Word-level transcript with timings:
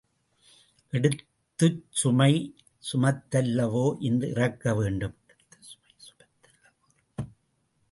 எடுத்த 0.93 1.67
சுமை 1.91 2.31
சுமத்தல்லவோ 2.83 3.85
இறக்க 4.29 4.73
வேண்டும்? 4.73 5.15